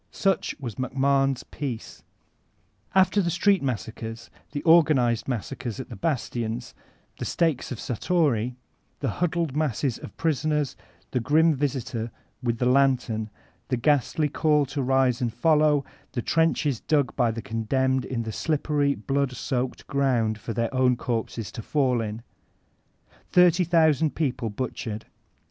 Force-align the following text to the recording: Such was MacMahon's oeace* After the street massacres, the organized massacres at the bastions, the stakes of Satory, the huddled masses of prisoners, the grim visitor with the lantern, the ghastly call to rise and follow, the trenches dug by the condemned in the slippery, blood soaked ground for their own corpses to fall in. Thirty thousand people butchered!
Such 0.09 0.55
was 0.59 0.79
MacMahon's 0.79 1.43
oeace* 1.43 2.01
After 2.95 3.21
the 3.21 3.29
street 3.29 3.61
massacres, 3.61 4.31
the 4.51 4.63
organized 4.63 5.27
massacres 5.27 5.79
at 5.79 5.89
the 5.89 5.95
bastions, 5.95 6.73
the 7.19 7.23
stakes 7.25 7.71
of 7.71 7.77
Satory, 7.79 8.55
the 9.01 9.09
huddled 9.21 9.55
masses 9.55 9.99
of 9.99 10.17
prisoners, 10.17 10.75
the 11.11 11.19
grim 11.19 11.53
visitor 11.53 12.09
with 12.41 12.57
the 12.57 12.65
lantern, 12.65 13.29
the 13.67 13.77
ghastly 13.77 14.27
call 14.27 14.65
to 14.65 14.81
rise 14.81 15.21
and 15.21 15.31
follow, 15.31 15.85
the 16.13 16.23
trenches 16.23 16.79
dug 16.79 17.15
by 17.15 17.29
the 17.29 17.43
condemned 17.43 18.03
in 18.03 18.23
the 18.23 18.31
slippery, 18.33 18.95
blood 18.95 19.33
soaked 19.33 19.85
ground 19.85 20.39
for 20.39 20.51
their 20.51 20.73
own 20.73 20.97
corpses 20.97 21.51
to 21.51 21.61
fall 21.61 22.01
in. 22.01 22.23
Thirty 23.29 23.63
thousand 23.63 24.15
people 24.15 24.49
butchered! 24.49 25.05